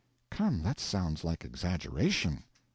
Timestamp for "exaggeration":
1.45-2.43